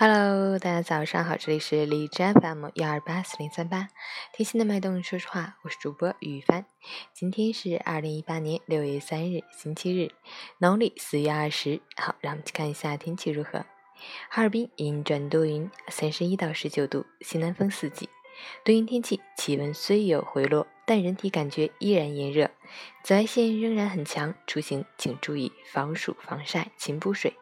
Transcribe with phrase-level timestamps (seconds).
[0.00, 3.88] Hello，大家早上好，这里是荔枝 FM 幺二八四零三八，
[4.32, 6.64] 贴心的脉动，说实话，我是主播于帆。
[7.12, 10.12] 今天是二零一八年六月三日，星期日，
[10.58, 11.80] 农历四月二十。
[11.96, 13.66] 好，让我们去看一下天气如何。
[14.30, 18.08] 哈尔滨阴转多云，三十一到十九度，西南风四级。
[18.64, 22.52] 多云天气，气温虽有回落，但人体感觉依然炎热，
[23.02, 27.34] 紫外线仍然很强，出行请注意防暑防晒，勤补水。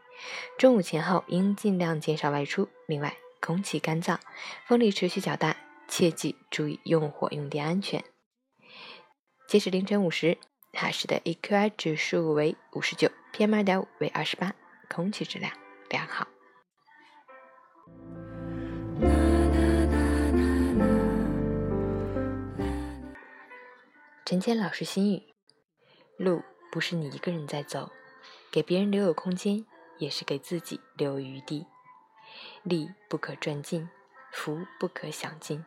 [0.59, 2.69] 中午前后应尽量减少外出。
[2.87, 4.19] 另外，空气干燥，
[4.67, 5.57] 风力持续较大，
[5.89, 8.05] 切记注意用火用电安全。
[9.47, 10.39] 截止凌晨五时，
[10.73, 14.55] 哈市的 AQI 指数为五十九，PM 二点五为二十八，
[14.89, 15.53] 空气质量
[15.91, 16.27] 良好。
[24.25, 25.23] 陈谦老师心语：
[26.19, 27.93] 路不是你一个人在走，
[28.51, 29.65] 给别人留有空间。
[29.99, 31.67] 也是给自己留余地。
[32.63, 33.89] 力不可赚尽，
[34.33, 35.65] 福不可享尽，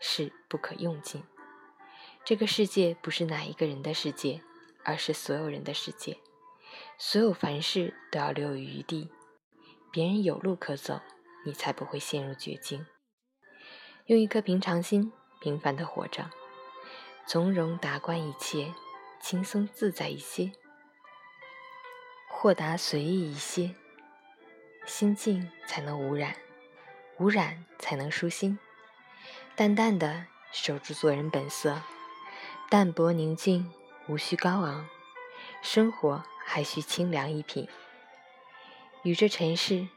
[0.00, 1.24] 势不可用尽。
[2.24, 4.42] 这个世界不是哪一个人的世界，
[4.84, 6.18] 而是所有人的世界。
[6.98, 9.10] 所有凡事都要留有余地，
[9.92, 11.00] 别人有路可走，
[11.44, 12.86] 你才不会陷入绝境。
[14.06, 16.30] 用一颗平常心，平凡的活着，
[17.26, 18.72] 从容达观一切，
[19.20, 20.52] 轻松自在一些。
[22.38, 23.74] 豁达随意一些，
[24.84, 26.36] 心境才能无染，
[27.16, 28.58] 无染才能舒心。
[29.56, 31.80] 淡淡的守住做人本色，
[32.68, 33.72] 淡泊宁静，
[34.06, 34.86] 无需高昂，
[35.62, 37.70] 生活还需清凉一品。
[39.02, 39.88] 与这尘世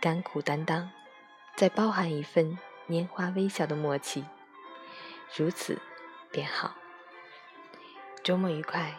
[0.00, 0.92] 甘苦担当，
[1.56, 2.56] 再包含一份
[2.88, 4.24] 拈花微笑的默契，
[5.36, 5.76] 如此
[6.30, 6.76] 便好。
[8.22, 8.96] 周末愉快，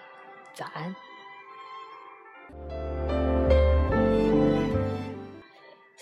[0.53, 0.94] 早安。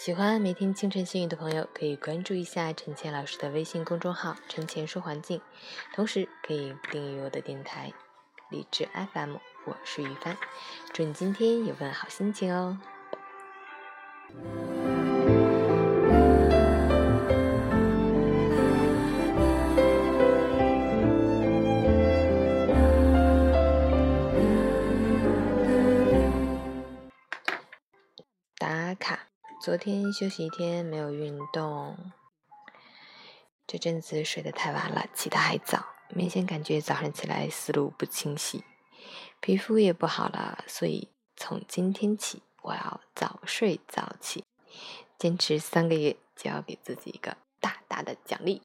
[0.08, 5.42] 喜欢每天清晨幸运的朋友，可以关注一下陈倩老师的微信公众号“陈倩说环境”，
[5.94, 7.92] 同时可以订阅我的电台
[8.50, 9.36] 荔枝 FM。
[9.66, 10.38] 我是于帆，
[10.94, 12.80] 祝你今天有份好心情哦！
[28.58, 29.27] 打卡。
[29.60, 32.12] 昨天休息一天，没有运动。
[33.66, 38.64] 这阵子睡得太晚了，起得还早，明显感觉早上起来思路不清晰，
[39.40, 40.64] 皮肤也不好了。
[40.68, 44.46] 所以从今天起，我要早睡早起，
[45.18, 48.62] 坚持三个月就要给自己一个大大的奖励。